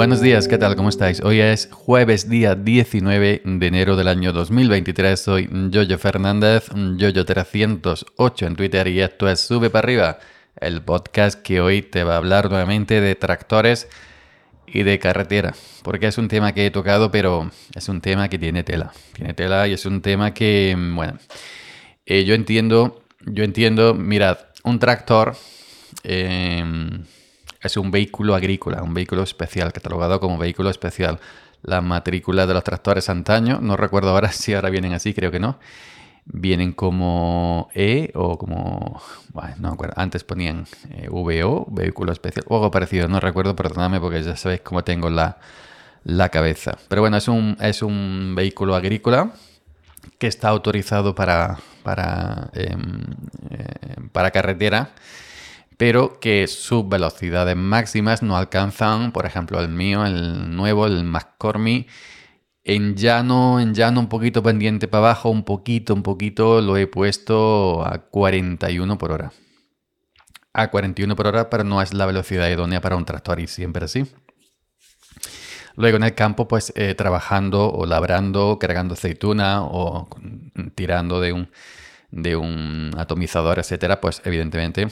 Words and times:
Buenos 0.00 0.22
días, 0.22 0.48
¿qué 0.48 0.56
tal? 0.56 0.76
¿Cómo 0.76 0.88
estáis? 0.88 1.20
Hoy 1.20 1.40
es 1.40 1.68
jueves 1.70 2.30
día 2.30 2.54
19 2.54 3.42
de 3.44 3.66
enero 3.66 3.96
del 3.96 4.08
año 4.08 4.32
2023. 4.32 5.20
Soy 5.20 5.50
Yoyo 5.68 5.98
Fernández, 5.98 6.70
Yoyo308 6.70 8.46
en 8.46 8.56
Twitter 8.56 8.88
y 8.88 9.02
esto 9.02 9.28
es 9.28 9.40
Sube 9.40 9.68
para 9.68 9.84
arriba, 9.84 10.18
el 10.58 10.80
podcast 10.80 11.42
que 11.42 11.60
hoy 11.60 11.82
te 11.82 12.02
va 12.02 12.14
a 12.14 12.16
hablar 12.16 12.48
nuevamente 12.48 13.02
de 13.02 13.14
tractores 13.14 13.88
y 14.66 14.84
de 14.84 14.98
carretera, 14.98 15.54
porque 15.82 16.06
es 16.06 16.16
un 16.16 16.28
tema 16.28 16.54
que 16.54 16.64
he 16.64 16.70
tocado, 16.70 17.10
pero 17.10 17.50
es 17.74 17.86
un 17.90 18.00
tema 18.00 18.30
que 18.30 18.38
tiene 18.38 18.64
tela. 18.64 18.92
Tiene 19.12 19.34
tela 19.34 19.68
y 19.68 19.74
es 19.74 19.84
un 19.84 20.00
tema 20.00 20.32
que, 20.32 20.74
bueno, 20.94 21.18
eh, 22.06 22.24
yo 22.24 22.32
entiendo, 22.32 23.02
yo 23.26 23.44
entiendo, 23.44 23.92
mirad, 23.92 24.38
un 24.64 24.78
tractor... 24.78 25.36
Eh, 26.04 26.64
es 27.60 27.76
un 27.76 27.90
vehículo 27.90 28.34
agrícola, 28.34 28.82
un 28.82 28.94
vehículo 28.94 29.22
especial, 29.22 29.72
catalogado 29.72 30.20
como 30.20 30.38
vehículo 30.38 30.70
especial. 30.70 31.20
La 31.62 31.82
matrícula 31.82 32.46
de 32.46 32.54
los 32.54 32.64
tractores 32.64 33.10
antaño, 33.10 33.58
no 33.60 33.76
recuerdo 33.76 34.10
ahora 34.10 34.32
si 34.32 34.54
ahora 34.54 34.70
vienen 34.70 34.92
así, 34.92 35.12
creo 35.12 35.30
que 35.30 35.40
no. 35.40 35.58
Vienen 36.24 36.72
como 36.72 37.68
E 37.74 38.12
o 38.14 38.38
como. 38.38 39.00
Bueno, 39.32 39.54
no 39.58 39.68
acuerdo. 39.70 39.94
Antes 39.96 40.22
ponían 40.22 40.66
eh, 40.90 41.08
VO, 41.10 41.66
vehículo 41.70 42.12
especial, 42.12 42.44
o 42.48 42.56
algo 42.56 42.70
parecido, 42.70 43.08
no 43.08 43.20
recuerdo, 43.20 43.56
perdonadme 43.56 44.00
porque 44.00 44.22
ya 44.22 44.36
sabéis 44.36 44.60
cómo 44.60 44.84
tengo 44.84 45.10
la, 45.10 45.38
cabeza. 46.30 46.78
Pero 46.88 47.02
bueno, 47.02 47.16
es 47.16 47.26
un, 47.26 47.56
es 47.60 47.82
un 47.82 48.34
vehículo 48.36 48.74
agrícola 48.74 49.32
que 50.18 50.28
está 50.28 50.48
autorizado 50.48 51.14
para, 51.14 51.58
para, 51.82 52.50
em, 52.54 53.02
eh, 53.50 53.96
para 54.12 54.30
carretera 54.30 54.92
pero 55.80 56.20
que 56.20 56.46
sus 56.46 56.86
velocidades 56.86 57.56
máximas 57.56 58.22
no 58.22 58.36
alcanzan, 58.36 59.12
por 59.12 59.24
ejemplo, 59.24 59.58
el 59.60 59.70
mío, 59.70 60.04
el 60.04 60.54
nuevo, 60.54 60.84
el 60.84 61.04
McCormick, 61.04 61.88
en 62.64 62.96
llano, 62.96 63.60
en 63.60 63.72
llano 63.72 64.00
un 64.00 64.10
poquito 64.10 64.42
pendiente 64.42 64.88
para 64.88 65.06
abajo, 65.06 65.30
un 65.30 65.42
poquito, 65.42 65.94
un 65.94 66.02
poquito, 66.02 66.60
lo 66.60 66.76
he 66.76 66.86
puesto 66.86 67.82
a 67.82 67.96
41 67.96 68.98
por 68.98 69.10
hora. 69.10 69.32
A 70.52 70.70
41 70.70 71.16
por 71.16 71.26
hora, 71.28 71.48
pero 71.48 71.64
no 71.64 71.80
es 71.80 71.94
la 71.94 72.04
velocidad 72.04 72.50
idónea 72.50 72.82
para 72.82 72.96
un 72.96 73.06
tractor 73.06 73.40
y 73.40 73.46
siempre 73.46 73.86
así. 73.86 74.04
Luego 75.76 75.96
en 75.96 76.02
el 76.02 76.14
campo, 76.14 76.46
pues 76.46 76.74
eh, 76.76 76.94
trabajando 76.94 77.72
o 77.72 77.86
labrando, 77.86 78.58
cargando 78.58 78.92
aceituna 78.92 79.62
o 79.62 80.10
tirando 80.74 81.22
de 81.22 81.32
un, 81.32 81.50
de 82.10 82.36
un 82.36 82.90
atomizador, 82.98 83.58
etcétera, 83.58 83.98
pues 84.02 84.20
evidentemente 84.26 84.88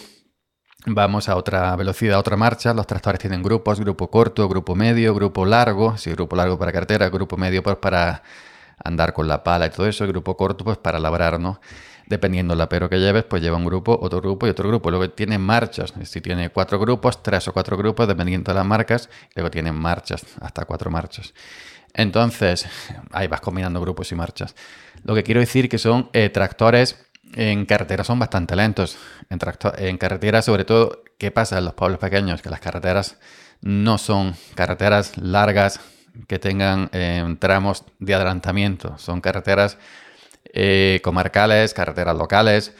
Vamos 0.91 1.29
a 1.29 1.37
otra 1.37 1.77
velocidad, 1.77 2.17
a 2.17 2.19
otra 2.19 2.37
marcha. 2.37 2.73
Los 2.73 2.87
tractores 2.87 3.21
tienen 3.21 3.43
grupos, 3.43 3.79
grupo 3.81 4.11
corto, 4.11 4.49
grupo 4.49 4.75
medio, 4.75 5.15
grupo 5.15 5.45
largo. 5.45 5.97
Sí, 5.99 6.11
grupo 6.13 6.35
largo 6.35 6.59
para 6.59 6.73
cartera, 6.73 7.09
grupo 7.11 7.37
medio 7.37 7.63
pues 7.63 7.77
para 7.77 8.23
andar 8.83 9.13
con 9.13 9.29
la 9.29 9.45
pala 9.45 9.67
y 9.67 9.71
todo 9.71 9.87
eso. 9.87 10.07
grupo 10.07 10.37
corto 10.37 10.65
pues 10.65 10.79
para 10.79 10.99
labrar, 10.99 11.39
¿no? 11.39 11.61
Dependiendo 12.07 12.55
del 12.55 12.63
apero 12.63 12.89
que 12.89 12.99
lleves, 12.99 13.25
pues 13.25 13.43
lleva 13.43 13.59
un 13.59 13.67
grupo, 13.67 13.99
otro 14.01 14.21
grupo 14.23 14.47
y 14.47 14.51
otro 14.51 14.69
grupo. 14.69 14.91
Luego 14.91 15.11
tiene 15.11 15.37
marchas. 15.37 15.93
Si 16.05 16.21
tiene 16.23 16.49
cuatro 16.49 16.79
grupos, 16.79 17.23
tres 17.23 17.47
o 17.49 17.53
cuatro 17.53 17.77
grupos, 17.77 18.09
dependiendo 18.09 18.51
de 18.51 18.57
las 18.57 18.67
marcas. 18.67 19.11
Luego 19.35 19.51
tienen 19.51 19.75
marchas, 19.75 20.25
hasta 20.41 20.65
cuatro 20.65 20.91
marchas. 20.91 21.35
Entonces, 21.93 22.67
ahí 23.13 23.27
vas 23.27 23.41
combinando 23.41 23.81
grupos 23.81 24.11
y 24.13 24.15
marchas. 24.15 24.55
Lo 25.05 25.15
que 25.15 25.23
quiero 25.23 25.41
decir 25.41 25.69
que 25.69 25.79
son 25.79 26.09
eh, 26.13 26.29
tractores 26.31 27.08
en 27.35 27.67
carretera 27.67 28.05
son 28.05 28.19
bastante 28.19 28.57
lentos. 28.57 28.97
En, 29.31 29.39
en 29.79 29.99
carretera, 29.99 30.43
sobre 30.43 30.65
todo, 30.65 31.03
¿qué 31.19 31.31
pasa 31.31 31.59
en 31.59 31.65
los 31.65 31.75
pueblos 31.75 31.99
pequeños? 31.99 32.43
Que 32.43 32.51
las 32.51 32.61
carreteras 32.61 33.19
no 33.61 33.99
son 33.99 34.35
carreteras 34.55 35.17
largas 35.17 35.81
que 36.27 36.39
tengan 36.39 36.89
eh, 36.93 37.37
tramos 37.39 37.85
de 37.99 38.15
adelantamiento. 38.15 38.97
Son 38.99 39.21
carreteras 39.21 39.79
eh, 40.53 41.01
comarcales, 41.03 41.75
carreteras 41.75 42.17
locales 42.17 42.75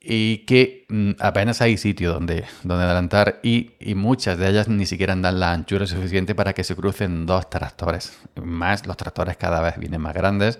y 0.00 0.38
que 0.38 0.86
mm, 0.88 1.12
apenas 1.20 1.60
hay 1.60 1.76
sitio 1.76 2.12
donde, 2.12 2.44
donde 2.64 2.84
adelantar 2.84 3.38
y, 3.42 3.72
y, 3.78 3.94
muchas 3.94 4.36
de 4.36 4.48
ellas 4.48 4.66
ni 4.66 4.84
siquiera 4.84 5.14
dan 5.14 5.38
la 5.38 5.52
anchura 5.52 5.86
suficiente 5.86 6.34
para 6.34 6.54
que 6.54 6.64
se 6.64 6.74
crucen 6.74 7.24
dos 7.26 7.48
tractores. 7.48 8.18
Más 8.42 8.86
los 8.86 8.96
tractores 8.96 9.36
cada 9.36 9.60
vez 9.60 9.78
vienen 9.78 10.00
más 10.00 10.14
grandes, 10.14 10.58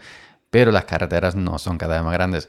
pero 0.51 0.71
las 0.71 0.85
carreteras 0.85 1.35
no 1.35 1.59
son 1.59 1.79
cada 1.79 1.95
vez 1.97 2.05
más 2.05 2.13
grandes. 2.13 2.49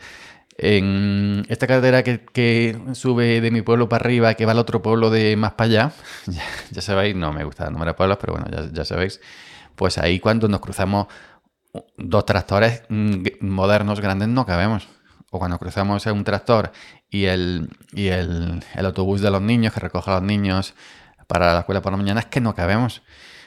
En 0.57 1.45
esta 1.49 1.65
carretera 1.65 2.03
que, 2.03 2.79
sube 2.93 3.41
de 3.41 3.51
mi 3.51 3.61
pueblo 3.61 3.89
para 3.89 4.05
arriba, 4.05 4.33
que 4.35 4.45
va 4.45 4.51
al 4.51 4.59
otro 4.59 4.81
pueblo 4.81 5.09
de 5.09 5.35
más 5.35 5.53
para 5.53 5.65
allá, 5.67 5.91
ya, 6.71 6.81
sabéis, 6.81 7.15
no 7.15 7.33
me 7.33 7.43
gusta 7.43 7.69
nombrar 7.69 7.95
pueblos, 7.95 8.17
pero 8.21 8.33
bueno, 8.33 8.47
ya, 8.71 8.85
sabéis, 8.85 9.19
pues 9.75 9.97
ahí 9.97 10.19
cuando 10.19 10.47
nos 10.47 10.59
cruzamos 10.59 11.07
dos 11.97 12.25
tractores 12.25 12.83
mm, 12.89 13.25
modernos 13.41 13.99
grandes 13.99 14.27
no 14.27 14.45
cabemos. 14.45 14.87
O 15.31 15.39
cuando 15.39 15.57
cruzamos 15.57 16.05
un 16.05 16.23
tractor 16.23 16.71
y 17.09 17.25
el, 17.25 17.67
y 17.91 18.09
el, 18.09 18.61
autobús 18.75 19.21
de 19.21 19.31
los 19.31 19.41
niños 19.41 19.73
que 19.73 19.79
recoge 19.79 20.11
a 20.11 20.15
los 20.15 20.23
niños 20.23 20.75
para 21.25 21.53
la 21.53 21.59
escuela 21.61 21.81
por 21.81 21.91
la 21.91 21.97
mañana 21.97 22.19
es 22.19 22.27
que 22.27 22.39
no 22.39 22.53
cabemos 22.53 23.01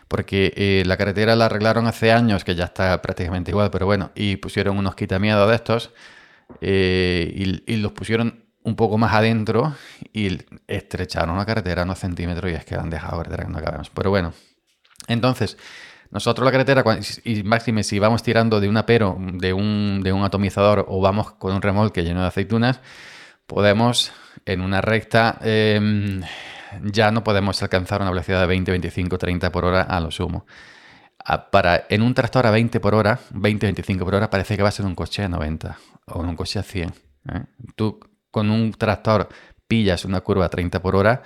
porque 0.08 0.52
eh, 0.56 0.82
la 0.86 0.96
carretera 0.96 1.34
la 1.36 1.46
arreglaron 1.46 1.86
hace 1.86 2.12
años, 2.12 2.44
que 2.44 2.54
ya 2.54 2.64
está 2.64 3.02
prácticamente 3.02 3.50
igual, 3.50 3.70
pero 3.70 3.86
bueno, 3.86 4.12
y 4.14 4.36
pusieron 4.36 4.78
unos 4.78 4.94
quitamiedos 4.94 5.48
de 5.48 5.54
estos 5.56 5.92
eh, 6.60 7.62
y, 7.66 7.76
los 7.76 7.92
pusieron 7.92 8.44
un 8.62 8.76
poco 8.76 8.98
más 8.98 9.12
adentro 9.14 9.74
y 10.12 10.38
estrecharon 10.66 11.36
la 11.36 11.46
carretera 11.46 11.84
unos 11.84 11.98
centímetros 11.98 12.50
y 12.50 12.54
es 12.54 12.64
que 12.64 12.74
han 12.74 12.90
dejado 12.90 13.18
carretera 13.18 13.44
que 13.44 13.50
no 13.50 13.58
acabamos. 13.58 13.90
Pero 13.90 14.10
bueno, 14.10 14.32
entonces, 15.08 15.56
nosotros 16.10 16.44
la 16.44 16.52
carretera, 16.52 16.84
y 17.24 17.42
máxime 17.42 17.84
si 17.84 17.98
vamos 17.98 18.22
tirando 18.22 18.60
de 18.60 18.68
un 18.68 18.76
apero, 18.76 19.16
de 19.18 19.52
un, 19.52 20.00
de 20.02 20.12
un 20.12 20.24
atomizador 20.24 20.84
o 20.88 21.00
vamos 21.00 21.32
con 21.32 21.54
un 21.54 21.62
remolque 21.62 22.02
lleno 22.02 22.22
de 22.22 22.28
aceitunas, 22.28 22.80
podemos 23.46 24.12
en 24.44 24.60
una 24.60 24.80
recta 24.80 25.38
em, 25.42 26.22
ya 26.82 27.10
no 27.10 27.22
podemos 27.22 27.62
alcanzar 27.62 28.00
una 28.00 28.10
velocidad 28.10 28.40
de 28.40 28.46
20, 28.46 28.70
25, 28.72 29.18
30 29.18 29.52
por 29.52 29.64
hora 29.64 29.82
a 29.82 30.00
lo 30.00 30.10
sumo. 30.10 30.46
Para, 31.50 31.86
en 31.88 32.02
un 32.02 32.14
tractor 32.14 32.46
a 32.46 32.52
20 32.52 32.78
por 32.78 32.94
hora, 32.94 33.18
20, 33.30 33.66
25 33.66 34.04
por 34.04 34.14
hora, 34.14 34.30
parece 34.30 34.56
que 34.56 34.62
va 34.62 34.68
a 34.68 34.72
ser 34.72 34.86
un 34.86 34.94
coche 34.94 35.24
a 35.24 35.28
90 35.28 35.76
o 36.06 36.20
un 36.20 36.36
coche 36.36 36.58
a 36.58 36.62
100. 36.62 36.88
¿eh? 36.88 37.44
Tú 37.74 38.00
con 38.30 38.50
un 38.50 38.72
tractor 38.72 39.28
pillas 39.66 40.04
una 40.04 40.20
curva 40.20 40.46
a 40.46 40.48
30 40.48 40.80
por 40.80 40.96
hora 40.96 41.22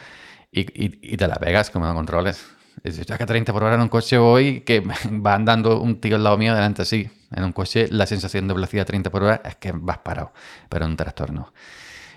y, 0.51 1.17
te 1.17 1.29
la 1.29 1.37
pegas 1.37 1.71
como 1.71 1.87
no 1.87 1.95
controles. 1.95 2.45
Es 2.83 3.05
ya 3.05 3.19
que 3.19 3.25
a 3.25 3.27
30 3.27 3.53
por 3.53 3.63
hora 3.63 3.75
en 3.75 3.83
un 3.83 3.89
coche 3.89 4.17
voy 4.17 4.63
que 4.63 4.81
va 5.11 5.35
andando 5.35 5.81
un 5.81 6.01
tío 6.01 6.17
al 6.17 6.25
lado 6.25 6.39
mío 6.39 6.55
delante 6.55 6.83
así. 6.83 7.11
En 7.31 7.45
un 7.45 7.53
coche 7.53 7.89
la 7.91 8.07
sensación 8.07 8.49
de 8.49 8.55
velocidad 8.55 8.83
a 8.83 8.87
30 8.87 9.11
por 9.11 9.23
hora 9.23 9.43
es 9.45 9.57
que 9.57 9.73
vas 9.73 9.99
parado, 9.99 10.33
pero 10.69 10.85
en 10.85 10.93
un 10.93 10.97
tractor 10.97 11.33
no. 11.33 11.53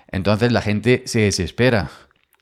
Entonces 0.07 0.51
la 0.51 0.61
gente 0.61 1.03
se 1.05 1.21
desespera. 1.21 1.89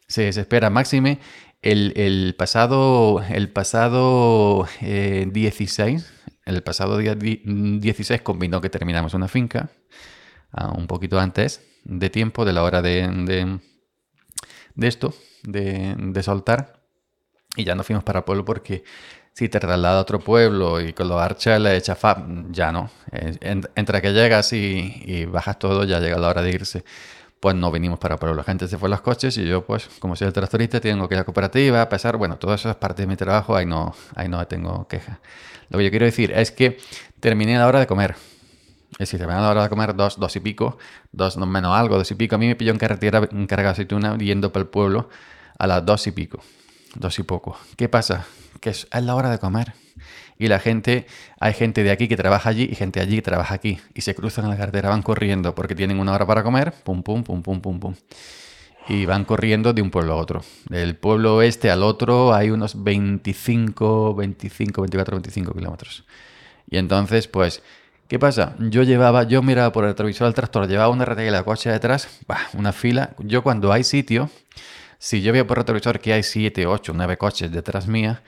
Se 0.07 0.23
desespera 0.23 0.69
máxime. 0.69 1.19
El, 1.61 2.35
pasado, 2.37 3.23
el 3.29 3.49
pasado 3.49 4.67
16, 4.81 6.01
eh, 6.01 6.20
el 6.45 6.63
pasado 6.63 6.97
día 6.97 7.15
16 7.15 8.21
combinó 8.21 8.61
que 8.61 8.69
terminamos 8.69 9.13
una 9.13 9.27
finca 9.27 9.69
un 10.75 10.87
poquito 10.87 11.19
antes 11.19 11.61
de 11.83 12.09
tiempo, 12.09 12.45
de 12.45 12.53
la 12.53 12.63
hora 12.63 12.81
de, 12.81 13.59
de, 14.75 14.87
esto, 14.87 15.13
de, 15.43 16.23
soltar. 16.23 16.81
Y 17.55 17.63
ya 17.63 17.75
no 17.75 17.83
fuimos 17.83 18.03
para 18.03 18.19
el 18.19 18.25
pueblo 18.25 18.45
porque 18.45 18.83
si 19.33 19.49
te 19.49 19.59
traslada 19.59 19.97
a 19.97 20.01
otro 20.01 20.19
pueblo 20.19 20.81
y 20.81 20.93
con 20.93 21.07
los 21.07 21.19
archas 21.19 21.59
le 21.59 21.75
echa 21.75 21.95
fa, 21.95 22.25
ya 22.49 22.71
no. 22.71 22.89
entre 23.11 24.01
que 24.01 24.13
llegas 24.13 24.53
y, 24.53 25.25
bajas 25.25 25.59
todo, 25.59 25.83
ya 25.83 25.99
llega 25.99 26.17
la 26.17 26.29
hora 26.29 26.41
de 26.41 26.51
irse. 26.51 26.83
Pues 27.41 27.55
no 27.55 27.71
venimos 27.71 27.99
para 27.99 28.15
pueblo. 28.15 28.37
La 28.37 28.43
gente 28.43 28.69
se 28.69 28.77
fue 28.77 28.87
a 28.87 28.91
los 28.91 29.01
coches 29.01 29.37
y 29.37 29.45
yo, 29.45 29.65
pues, 29.65 29.89
como 29.99 30.15
soy 30.15 30.27
el 30.27 30.33
tractorista, 30.33 30.79
tengo 30.79 31.09
que 31.09 31.15
ir 31.15 31.17
a 31.17 31.21
la 31.21 31.25
cooperativa, 31.25 31.81
a 31.81 31.89
pesar, 31.89 32.15
bueno, 32.15 32.37
todo 32.37 32.53
eso 32.53 32.69
es 32.69 32.75
parte 32.77 33.01
de 33.01 33.07
mi 33.07 33.17
trabajo, 33.17 33.55
ahí 33.55 33.65
no, 33.65 33.93
ahí 34.15 34.29
no 34.29 34.45
tengo 34.47 34.87
queja. 34.87 35.19
Lo 35.69 35.79
que 35.79 35.85
yo 35.85 35.89
quiero 35.89 36.05
decir 36.05 36.31
es 36.31 36.51
que 36.51 36.77
terminé 37.19 37.57
la 37.57 37.67
hora 37.67 37.79
de 37.79 37.87
comer. 37.87 38.15
Es 38.99 39.09
decir, 39.09 39.25
me 39.25 39.33
han 39.33 39.41
dado 39.41 39.61
a 39.61 39.69
comer 39.69 39.95
dos, 39.95 40.19
dos 40.19 40.35
y 40.35 40.39
pico, 40.39 40.77
dos 41.11 41.37
menos 41.37 41.75
algo, 41.75 41.97
dos 41.97 42.11
y 42.11 42.15
pico. 42.15 42.35
A 42.35 42.37
mí 42.37 42.47
me 42.47 42.55
pilló 42.55 42.71
en 42.71 42.77
carretera 42.77 43.27
en 43.31 43.47
de 43.47 43.67
aceituna 43.67 44.17
yendo 44.17 44.51
para 44.51 44.63
el 44.63 44.69
pueblo 44.69 45.09
a 45.57 45.65
las 45.65 45.85
dos 45.85 46.05
y 46.07 46.11
pico, 46.11 46.39
dos 46.95 47.17
y 47.17 47.23
poco. 47.23 47.57
¿Qué 47.77 47.87
pasa? 47.87 48.25
Que 48.59 48.69
es, 48.71 48.87
la 48.91 49.15
hora 49.15 49.31
de 49.31 49.39
comer. 49.39 49.73
Y 50.41 50.47
la 50.47 50.57
gente, 50.57 51.05
hay 51.39 51.53
gente 51.53 51.83
de 51.83 51.91
aquí 51.91 52.07
que 52.07 52.17
trabaja 52.17 52.49
allí 52.49 52.67
y 52.71 52.73
gente 52.73 52.99
allí 52.99 53.17
que 53.17 53.21
trabaja 53.21 53.53
aquí. 53.53 53.79
Y 53.93 54.01
se 54.01 54.15
cruzan 54.15 54.45
en 54.45 54.49
la 54.49 54.57
carretera, 54.57 54.89
van 54.89 55.03
corriendo 55.03 55.53
porque 55.53 55.75
tienen 55.75 55.99
una 55.99 56.13
hora 56.13 56.25
para 56.25 56.41
comer, 56.41 56.73
pum, 56.83 57.03
pum, 57.03 57.23
pum, 57.23 57.43
pum, 57.43 57.61
pum, 57.61 57.79
pum. 57.79 57.93
Y 58.89 59.05
van 59.05 59.23
corriendo 59.23 59.71
de 59.71 59.83
un 59.83 59.91
pueblo 59.91 60.13
a 60.13 60.15
otro. 60.15 60.41
Del 60.67 60.95
pueblo 60.95 61.43
este 61.43 61.69
al 61.69 61.83
otro 61.83 62.33
hay 62.33 62.49
unos 62.49 62.83
25, 62.83 64.15
25, 64.15 64.81
24, 64.81 65.17
25 65.17 65.53
kilómetros. 65.53 66.05
Y 66.71 66.77
entonces, 66.77 67.27
pues, 67.27 67.61
¿Qué 68.07 68.17
pasa? 68.19 68.55
Yo 68.59 68.81
llevaba, 68.83 69.23
yo 69.23 69.41
miraba 69.41 69.71
por 69.71 69.85
el 69.85 69.91
retrovisor 69.91 70.25
del 70.25 70.33
tractor, 70.33 70.67
llevaba 70.67 70.89
una 70.89 71.05
regla 71.05 71.37
de 71.37 71.43
coche 71.45 71.69
detrás, 71.69 72.09
una 72.53 72.73
fila. 72.73 73.11
Yo 73.19 73.41
cuando 73.41 73.71
hay 73.71 73.85
sitio, 73.85 74.29
si 74.97 75.21
yo 75.21 75.31
veo 75.31 75.47
por 75.47 75.59
el 75.59 75.61
retrovisor 75.61 75.99
que 76.01 76.11
hay 76.11 76.23
7, 76.23 76.65
8, 76.65 76.91
9 76.93 77.17
coches 77.17 77.49
detrás 77.51 77.87
mía, 77.87 78.21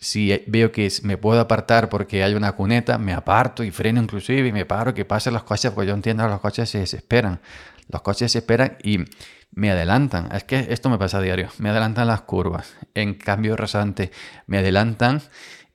Si 0.00 0.44
veo 0.46 0.70
que 0.70 0.90
me 1.02 1.16
puedo 1.16 1.40
apartar 1.40 1.88
porque 1.88 2.22
hay 2.22 2.34
una 2.34 2.52
cuneta, 2.52 2.98
me 2.98 3.12
aparto 3.12 3.64
y 3.64 3.70
freno 3.70 4.00
inclusive 4.00 4.48
y 4.48 4.52
me 4.52 4.64
paro 4.64 4.94
que 4.94 5.04
pasen 5.04 5.34
los 5.34 5.42
coches 5.42 5.72
porque 5.72 5.88
yo 5.88 5.94
entiendo 5.94 6.24
que 6.24 6.30
los 6.30 6.40
coches 6.40 6.70
se 6.70 6.78
desesperan. 6.78 7.40
Los 7.88 8.02
coches 8.02 8.32
se 8.32 8.38
esperan 8.38 8.76
y 8.82 9.04
me 9.52 9.70
adelantan. 9.70 10.28
Es 10.32 10.44
que 10.44 10.66
esto 10.70 10.90
me 10.90 10.98
pasa 10.98 11.18
a 11.18 11.22
diario. 11.22 11.48
Me 11.58 11.70
adelantan 11.70 12.06
las 12.06 12.22
curvas. 12.22 12.76
En 12.94 13.14
cambio 13.14 13.56
rasante, 13.56 14.10
me 14.46 14.58
adelantan 14.58 15.22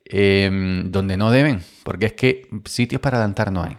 em, 0.04 0.90
donde 0.90 1.16
no 1.16 1.30
deben. 1.30 1.62
Porque 1.82 2.06
es 2.06 2.12
que 2.12 2.48
sitios 2.64 3.00
para 3.00 3.18
adelantar 3.18 3.52
no 3.52 3.62
hay. 3.62 3.76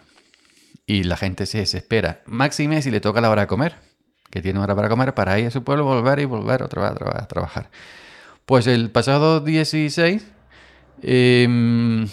Y 0.86 1.04
la 1.04 1.18
gente 1.18 1.46
se 1.46 1.60
desespera. 1.60 2.22
Máxime 2.26 2.82
si 2.82 2.92
le 2.92 3.02
toca 3.02 3.22
la 3.22 3.30
hora 3.30 3.44
de 3.44 3.48
comer. 3.48 3.76
Que 4.30 4.42
tiene 4.42 4.60
hora 4.60 4.76
para 4.76 4.90
comer 4.90 5.14
para 5.14 5.40
ir 5.40 5.48
a 5.48 5.52
su 5.52 5.64
pueblo, 5.64 5.86
volver 5.86 6.20
y 6.20 6.26
volver 6.26 6.62
otra 6.62 6.92
vez 6.92 7.02
a, 7.02 7.28
trabajar. 7.28 7.70
Pues 8.46 8.68
el 8.68 8.92
pasado 8.92 9.40
16 9.40 10.24
em, 11.02 12.08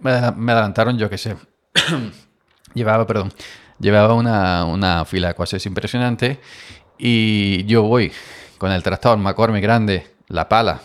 me 0.00 0.10
adelantaron, 0.12 0.96
yo 0.96 1.10
qué 1.10 1.18
sé. 1.18 1.36
Llevaba, 2.74 3.06
perdón, 3.06 3.32
llevaba 3.80 4.14
una, 4.14 4.64
una 4.64 5.04
fila 5.04 5.34
coches 5.34 5.66
impresionante 5.66 6.40
y 6.98 7.64
yo 7.64 7.82
voy 7.82 8.12
con 8.58 8.70
el 8.70 8.82
tractor 8.82 9.18
McCormick 9.18 9.62
grande, 9.62 10.12
la 10.28 10.48
pala, 10.48 10.80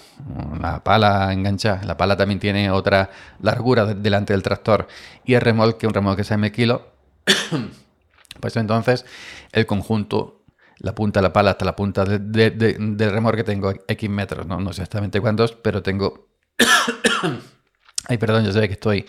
la 0.60 0.84
pala 0.84 1.32
enganchada, 1.32 1.84
la 1.84 1.96
pala 1.96 2.18
también 2.18 2.40
tiene 2.40 2.72
otra 2.72 3.12
largura 3.40 3.86
delante 3.86 4.34
del 4.34 4.42
tractor 4.42 4.88
y 5.24 5.36
el 5.36 5.42
remolque, 5.42 5.86
un 5.86 5.94
remolque 5.94 6.24
de 6.24 6.52
kilo, 6.52 6.92
pues 8.42 8.58
entonces 8.58 9.06
el 9.52 9.68
conjunto, 9.68 10.37
la 10.79 10.94
punta 10.94 11.19
de 11.19 11.24
la 11.24 11.33
pala 11.33 11.51
hasta 11.51 11.65
la 11.65 11.75
punta 11.75 12.06
del 12.06 13.12
remolque 13.12 13.44
tengo 13.44 13.74
X 13.88 14.09
metros, 14.09 14.45
no, 14.45 14.59
no 14.59 14.69
exactamente 14.69 15.19
cuántos, 15.21 15.53
pero 15.53 15.81
tengo... 15.81 16.29
Ay, 18.07 18.18
perdón, 18.18 18.45
yo 18.45 18.51
sé 18.53 18.68
que 18.68 18.74
estoy 18.74 19.06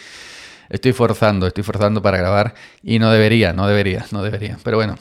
estoy 0.69 0.93
forzando, 0.93 1.47
estoy 1.47 1.65
forzando 1.65 2.03
para 2.03 2.19
grabar 2.19 2.55
y 2.83 2.99
no 2.99 3.11
debería, 3.11 3.53
no 3.53 3.67
debería, 3.67 4.05
no 4.11 4.23
debería. 4.23 4.59
Pero 4.63 4.77
bueno, 4.77 4.97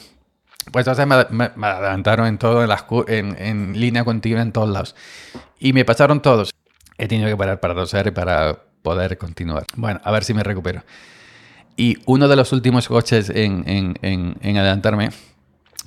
pues 0.72 0.88
entonces 0.88 1.30
me, 1.32 1.46
adelantaron 1.68 2.28
en 2.28 2.38
todo, 2.38 2.64
en, 3.08 3.36
en, 3.40 3.80
línea 3.80 4.04
continua 4.04 4.42
en 4.42 4.52
todos 4.52 4.70
lados. 4.70 4.96
Y 5.60 5.74
me 5.74 5.86
pasaron 5.86 6.22
todos. 6.22 6.54
He 6.98 7.08
tenido 7.08 7.30
que 7.30 7.38
parar 7.38 7.60
para 7.60 7.76
toser 7.76 8.08
y 8.08 8.12
para 8.12 8.60
poder 8.82 9.18
continuar. 9.18 9.66
Bueno, 9.76 10.00
a 10.04 10.12
ver 10.12 10.24
si 10.24 10.34
me 10.34 10.44
recupero. 10.44 10.84
Y 11.76 11.98
uno 12.06 12.28
de 12.28 12.36
los 12.36 12.52
últimos 12.54 12.88
coches 12.88 13.30
en, 13.30 13.64
en, 14.02 14.58
adelantarme, 14.58 15.10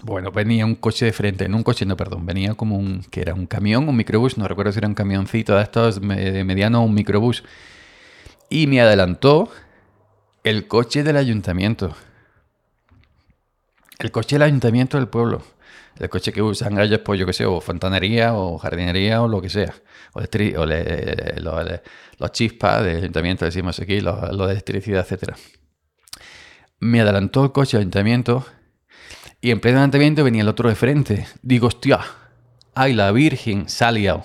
bueno, 0.03 0.31
venía 0.33 0.65
un 0.65 0.75
coche 0.75 1.05
de 1.05 1.13
frente, 1.13 1.49
no 1.49 1.59
un 1.59 1.63
coche, 1.63 1.85
no, 1.85 1.97
perdón, 1.97 2.27
venía 2.27 2.55
como 2.55 2.77
un, 2.77 3.03
que 3.11 3.21
era 3.21 3.35
un 3.35 3.47
camión, 3.47 3.89
un 3.89 3.97
microbús, 3.97 4.39
no 4.39 4.49
recuerdo 4.49 4.73
si 4.73 4.79
era 4.79 4.89
un 4.89 4.95
camioncito 4.95 5.57
de 5.57 5.63
estos 5.63 6.01
de 6.01 6.45
mediano 6.45 6.81
o 6.81 6.85
un 6.85 6.95
microbús. 6.95 7.45
Y 8.49 8.67
me 8.67 8.81
adelantó 8.81 9.51
el 10.43 10.67
coche 10.67 11.03
del 11.03 11.17
ayuntamiento. 11.17 11.95
El 13.99 14.11
coche 14.11 14.37
del 14.37 14.43
ayuntamiento 14.43 14.97
del 14.97 15.09
pueblo. 15.09 15.43
El 15.99 16.09
coche 16.09 16.33
que 16.33 16.41
usan 16.41 16.81
ellos, 16.81 17.01
pues 17.05 17.21
yo 17.21 17.27
qué 17.27 17.35
sé, 17.35 17.45
o 17.45 17.61
fontanería, 17.61 18.35
o 18.35 18.59
jardinería, 18.59 19.23
o 19.23 19.29
lo 19.29 19.43
que 19.43 19.51
sea. 19.51 19.75
O, 20.15 20.21
los 22.19 22.33
chispas 22.33 22.85
del 22.85 22.97
ayuntamiento, 22.97 23.45
decimos 23.45 23.79
aquí, 23.79 24.01
lo, 24.01 24.47
de 24.47 24.53
electricidad, 24.53 25.07
etc. 25.11 25.37
Me 26.79 27.03
adelantó 27.03 27.45
el 27.45 27.53
coche 27.53 27.77
del 27.77 27.83
ayuntamiento 27.83 28.47
y 29.41 29.51
en 29.51 29.61
pleno 29.61 29.79
adelantamiento 29.79 30.25
venía 30.25 30.43
el 30.43 30.49
otro 30.49 30.69
de 30.69 30.75
frente. 30.75 31.27
Digo, 31.43 31.69
hostia, 31.69 32.01
ay, 32.75 32.93
la 32.93 33.11
Virgen, 33.13 33.69
saliao. 33.69 34.25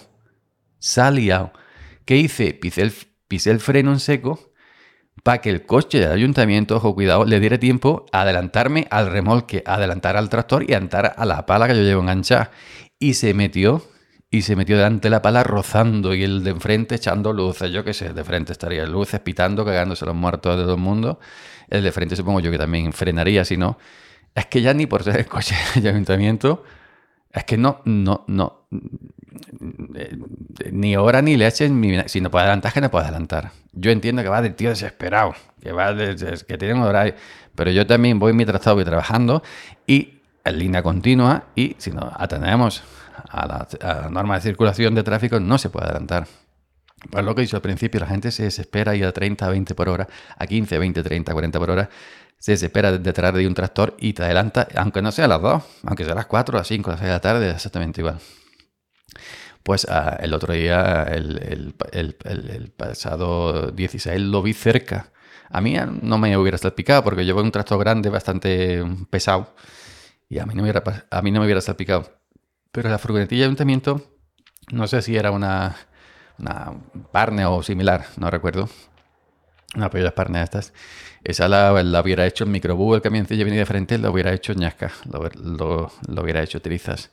Saliao. 0.80 1.54
¿Qué 2.06 2.18
hice? 2.18 2.54
Pisé 2.54 2.82
el, 2.82 2.94
el 3.30 3.60
freno 3.60 3.92
en 3.92 4.00
seco 4.00 4.52
para 5.24 5.40
que 5.40 5.50
el 5.50 5.66
coche 5.66 6.00
del 6.00 6.12
ayuntamiento, 6.12 6.76
ojo, 6.76 6.94
cuidado, 6.94 7.26
le 7.26 7.40
diera 7.40 7.58
tiempo 7.58 8.06
a 8.12 8.22
adelantarme 8.22 8.88
al 8.92 9.10
remolque, 9.10 9.64
a 9.66 9.76
adelantar 9.76 10.18
al 10.18 10.30
tractor 10.30 10.70
y 10.70 10.74
a 10.74 10.78
entrar 10.78 11.16
a 11.18 11.26
la 11.26 11.46
pala 11.46 11.68
que 11.68 11.76
yo 11.76 11.82
llevo 11.82 12.02
enganchada. 12.02 12.52
Y 13.00 13.16
se 13.16 13.34
metió, 13.34 13.84
y 14.30 14.42
se 14.42 14.56
metió 14.56 14.76
delante 14.76 15.08
de 15.08 15.12
la 15.12 15.22
pala 15.22 15.44
rozando 15.44 16.14
y 16.14 16.24
el 16.24 16.44
de 16.44 16.52
enfrente 16.52 16.96
echando 16.96 17.32
luces. 17.34 17.72
Yo 17.72 17.84
qué 17.84 17.94
sé, 17.94 18.14
de 18.14 18.24
frente 18.24 18.52
estaría 18.52 18.86
luces, 18.86 19.20
pitando, 19.22 19.64
cagándose 19.64 20.06
los 20.06 20.14
muertos 20.16 20.58
de 20.58 20.64
todo 20.64 20.76
el 20.76 20.82
mundo. 20.82 21.20
El 21.70 21.84
de 21.84 21.92
frente 21.92 22.16
supongo 22.16 22.42
yo 22.42 22.52
que 22.52 22.58
también 22.58 22.92
frenaría, 22.94 23.46
si 23.46 23.58
no. 23.58 23.80
Es 24.36 24.46
que 24.48 24.62
ya 24.62 24.74
ni 24.74 24.86
por 24.86 25.04
ser 25.04 25.26
coche 25.26 25.56
del 25.74 25.88
ayuntamiento, 25.96 26.64
es 27.32 27.44
que 27.46 27.58
no, 27.58 27.82
no, 27.86 28.26
no. 28.28 28.68
Eh, 29.96 30.18
ni 30.72 30.96
hora 30.96 31.22
ni 31.22 31.38
leche, 31.38 31.70
si 32.08 32.22
no 32.22 32.30
puede 32.30 32.44
adelantar, 32.44 32.74
que 32.74 32.82
no 32.82 32.92
puede 32.92 33.06
adelantar. 33.06 33.52
Yo 33.74 33.92
entiendo 33.92 34.22
que 34.22 34.30
va 34.30 34.42
del 34.42 34.56
tío 34.56 34.70
desesperado, 34.70 35.34
que 35.62 35.72
va 35.72 35.96
que 35.96 36.58
tiene 36.58 36.74
un 36.76 36.82
horario, 36.82 37.16
pero 37.56 37.72
yo 37.72 37.88
también 37.88 38.20
voy 38.20 38.34
mi 38.34 38.46
trazado, 38.46 38.76
voy 38.76 38.86
trabajando 38.86 39.42
y 39.88 40.16
en 40.44 40.60
línea 40.60 40.84
continua 40.84 41.46
y 41.56 41.76
si 41.78 41.92
no 41.92 42.12
atendemos 42.16 42.84
a 43.30 43.48
la, 43.48 44.10
norma 44.10 44.36
de 44.36 44.42
circulación 44.42 44.96
de 44.96 45.04
tráfico 45.04 45.40
no 45.40 45.58
se 45.58 45.70
puede 45.70 45.86
adelantar. 45.88 46.28
Pues 47.10 47.24
lo 47.24 47.36
que 47.36 47.42
he 47.42 47.46
dicho 47.46 47.58
al 47.58 47.62
principio, 47.62 48.00
la 48.00 48.08
gente 48.08 48.32
se 48.32 48.44
desespera 48.44 48.96
y 48.96 49.04
a 49.04 49.12
30, 49.12 49.48
20 49.50 49.76
por 49.76 49.90
hora, 49.90 50.08
a 50.38 50.48
15, 50.48 50.78
20, 50.78 51.04
30, 51.04 51.34
40 51.34 51.60
por 51.60 51.70
hora, 51.70 51.90
se 52.38 52.52
desespera 52.52 52.98
detrás 52.98 53.34
de 53.34 53.48
un 53.48 53.54
tractor 53.54 53.96
y 54.00 54.14
te 54.14 54.24
adelanta, 54.24 54.68
aunque 54.76 55.02
no 55.02 55.12
sea 55.12 55.26
a 55.26 55.28
las 55.28 55.42
2, 55.42 55.64
aunque 55.84 56.04
sea 56.04 56.14
a 56.14 56.16
las 56.16 56.26
4, 56.26 56.58
a 56.58 56.62
las 56.62 56.68
5, 56.68 56.90
a 56.90 56.94
las 56.94 57.00
6 57.00 57.08
de 57.08 57.14
la 57.14 57.22
tarde, 57.22 57.50
exactamente 57.52 58.02
igual. 58.02 58.20
Pues 59.64 59.88
ah, 59.90 60.18
el 60.22 60.34
otro 60.34 60.54
día, 60.54 61.04
el, 61.04 61.74
pasado 62.78 63.72
16, 63.72 64.22
lo 64.22 64.44
vi 64.44 64.54
cerca. 64.54 65.12
A 65.50 65.60
mí 65.62 65.76
no 66.02 66.18
me 66.20 66.38
hubiera 66.38 66.58
salpicado 66.58 67.04
porque 67.04 67.26
llevo 67.26 67.42
un 67.42 67.52
tractor 67.52 67.80
grande 67.80 68.10
bastante 68.10 68.84
pesado 69.10 69.56
y 70.30 70.38
a 70.38 70.46
mí 70.46 70.54
no 70.54 70.62
me 70.62 70.70
hubiera, 70.70 70.84
a 71.10 71.22
mí 71.24 71.32
no 71.32 71.40
me 71.40 71.46
hubiera 71.46 71.62
salpicado. 71.62 72.12
Pero 72.72 72.90
la 72.90 73.00
furgonetilla 73.00 73.42
de 73.42 73.46
ayuntamiento, 73.46 74.20
no 74.72 74.86
sé 74.86 75.02
si 75.02 75.16
era 75.16 75.32
una, 75.32 75.76
una 76.38 76.74
Parne 77.12 77.46
o 77.46 77.64
similar, 77.64 78.06
no 78.18 78.30
recuerdo. 78.30 78.70
Una 79.76 79.90
de 79.90 80.12
Parne 80.12 80.40
de 80.40 80.44
estas. 80.46 80.74
Esa 81.24 81.48
la, 81.48 81.74
hubiera 82.02 82.26
hecho 82.26 82.44
el 82.44 82.50
microbús, 82.50 82.96
el 82.96 83.02
camioncillo 83.02 83.44
venía 83.44 83.62
de 83.62 83.66
frente, 83.66 83.98
lo 83.98 84.12
hubiera 84.12 84.32
hecho 84.32 84.54
ñasca, 84.54 84.92
lo, 85.12 85.92
lo 86.08 86.22
hubiera 86.22 86.42
hecho 86.42 86.62
trizas. 86.62 87.12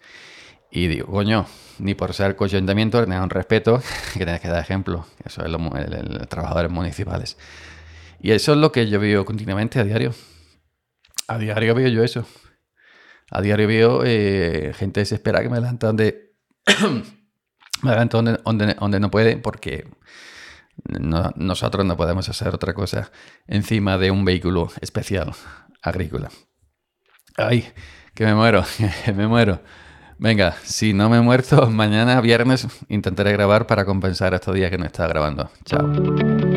Y 0.74 0.88
digo, 0.88 1.06
coño, 1.08 1.46
ni 1.78 1.94
por 1.94 2.14
ser 2.14 2.34
coche 2.34 2.56
ayuntamiento, 2.56 2.98
un 2.98 3.30
respeto, 3.30 3.82
que 4.14 4.20
tienes 4.24 4.40
que 4.40 4.48
dar 4.48 4.60
ejemplo. 4.60 5.06
Eso 5.24 5.44
es 5.44 5.50
los 5.50 6.28
trabajadores 6.28 6.70
municipales. 6.70 7.36
Y 8.20 8.30
eso 8.30 8.52
es 8.52 8.58
lo 8.58 8.72
que 8.72 8.88
yo 8.88 8.98
veo 8.98 9.24
continuamente 9.26 9.78
a 9.80 9.84
diario. 9.84 10.14
A 11.28 11.36
diario 11.38 11.74
veo 11.74 11.88
yo 11.88 12.02
eso. 12.02 12.26
A 13.30 13.42
diario 13.42 13.68
veo 13.68 14.02
eh, 14.04 14.72
gente 14.74 15.00
desesperada 15.00 15.42
que 15.42 15.50
me 15.50 15.56
adelanta 15.56 15.88
donde, 15.88 16.32
me 17.82 17.90
adelanta 17.90 18.16
donde, 18.16 18.74
donde, 18.74 19.00
no 19.00 19.10
puede 19.10 19.36
porque 19.36 19.88
nosotros 21.36 21.84
no 21.84 21.96
podemos 21.96 22.28
hacer 22.28 22.54
otra 22.54 22.74
cosa 22.74 23.10
encima 23.46 23.98
de 23.98 24.10
un 24.10 24.24
vehículo 24.24 24.70
especial 24.80 25.32
agrícola. 25.82 26.30
Ay, 27.36 27.68
que 28.14 28.24
me 28.24 28.34
muero, 28.34 28.64
que 29.04 29.12
me 29.12 29.26
muero. 29.26 29.60
Venga, 30.18 30.54
si 30.62 30.92
no 30.92 31.10
me 31.10 31.20
muerto, 31.20 31.68
mañana 31.70 32.20
viernes 32.20 32.68
intentaré 32.88 33.32
grabar 33.32 33.66
para 33.66 33.84
compensar 33.84 34.34
estos 34.34 34.54
días 34.54 34.70
que 34.70 34.78
no 34.78 34.84
estaba 34.84 35.08
grabando. 35.08 35.50
Chao. 35.64 36.51